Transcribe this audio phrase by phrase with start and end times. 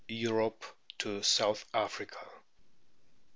[0.07, 0.65] Europe
[0.97, 2.17] to South Africa.